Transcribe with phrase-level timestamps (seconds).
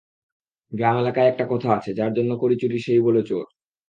[0.71, 3.45] গ্রাম এলাকায় একটা কথা আছে, যার জন্য করি চুরি, সেই বলে চোর।